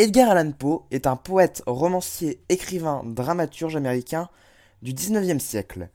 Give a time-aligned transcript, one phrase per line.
[0.00, 4.30] Edgar Allan Poe est un poète, romancier, écrivain, dramaturge américain
[4.80, 5.90] du XIXe siècle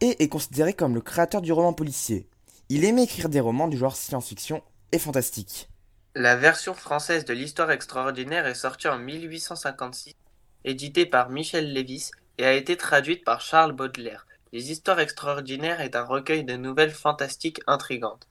[0.00, 2.28] et est considéré comme le créateur du roman policier.
[2.70, 5.68] Il aimait écrire des romans du genre science-fiction et fantastique.
[6.16, 10.16] La version française de l'Histoire extraordinaire est sortie en 1856,
[10.64, 14.26] éditée par Michel Lévis et a été traduite par Charles Baudelaire.
[14.52, 18.26] Les Histoires extraordinaires est un recueil de nouvelles fantastiques intrigantes.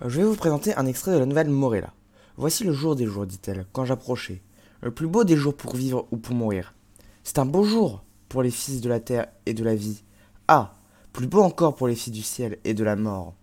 [0.00, 1.94] Je vais vous présenter un extrait de la nouvelle Morella.
[2.36, 4.42] Voici le jour des jours, dit-elle, quand j'approchais.
[4.82, 6.74] Le plus beau des jours pour vivre ou pour mourir.
[7.22, 10.02] C'est un beau jour pour les fils de la terre et de la vie.
[10.48, 10.74] Ah,
[11.12, 13.34] plus beau encore pour les filles du ciel et de la mort.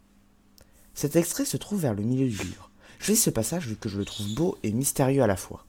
[0.93, 2.69] Cet extrait se trouve vers le milieu du livre.
[2.99, 5.65] Je lis ce passage vu que je le trouve beau et mystérieux à la fois.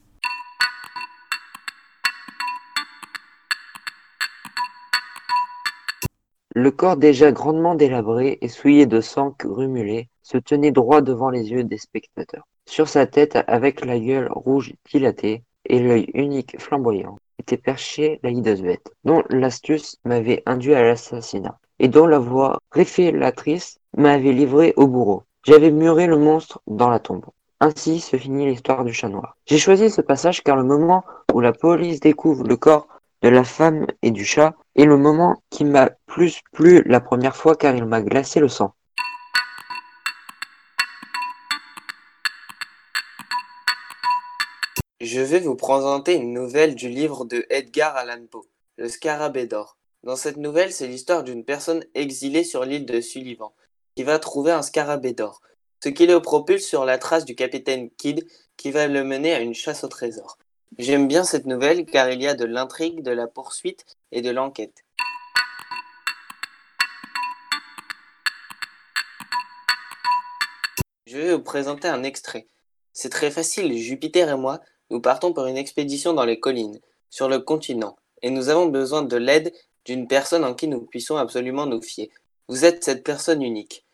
[6.55, 11.51] Le corps déjà grandement délabré et souillé de sang grumulé se tenait droit devant les
[11.51, 12.47] yeux des spectateurs.
[12.67, 18.29] Sur sa tête, avec la gueule rouge dilatée et l'œil unique flamboyant, était perchée la
[18.29, 24.75] hideuse bête, dont l'astuce m'avait induit à l'assassinat, et dont la voix révélatrice m'avait livré
[24.77, 25.23] au bourreau.
[25.45, 27.25] J'avais muré le monstre dans la tombe.
[27.61, 29.37] Ainsi se finit l'histoire du chat noir.
[29.47, 32.89] J'ai choisi ce passage car le moment où la police découvre le corps
[33.23, 37.37] de la femme et du chat est le moment qui m'a plus plu la première
[37.37, 38.75] fois car il m'a glacé le sang.
[45.01, 49.77] Je vais vous présenter une nouvelle du livre de Edgar Allan Poe, Le Scarabée d'or.
[50.05, 53.53] Dans cette nouvelle, c'est l'histoire d'une personne exilée sur l'île de Sullivan,
[53.95, 55.43] qui va trouver un scarabée d'or,
[55.83, 58.27] ce qui le propulse sur la trace du capitaine Kidd,
[58.57, 60.39] qui va le mener à une chasse au trésor.
[60.79, 64.31] J'aime bien cette nouvelle car il y a de l'intrigue, de la poursuite et de
[64.31, 64.85] l'enquête.
[71.07, 72.47] Je vais vous présenter un extrait.
[72.95, 77.29] C'est très facile, Jupiter et moi, nous partons pour une expédition dans les collines, sur
[77.29, 79.53] le continent, et nous avons besoin de l'aide
[79.85, 82.09] d'une personne en qui nous puissions absolument nous fier.
[82.49, 83.85] Vous êtes cette personne unique.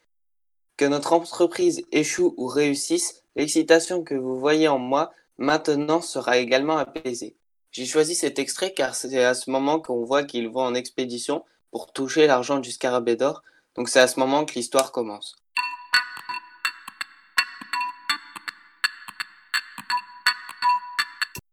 [0.76, 6.76] Que notre entreprise échoue ou réussisse, l'excitation que vous voyez en moi maintenant sera également
[6.76, 7.36] apaisée.
[7.70, 11.44] J'ai choisi cet extrait car c'est à ce moment qu'on voit qu'ils vont en expédition
[11.70, 13.42] pour toucher l'argent du scarabée d'or,
[13.76, 15.36] donc c'est à ce moment que l'histoire commence.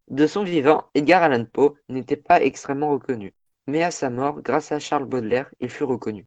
[0.08, 3.34] De son vivant, Edgar Allan Poe n'était pas extrêmement reconnu,
[3.68, 6.26] mais à sa mort, grâce à Charles Baudelaire, il fut reconnu.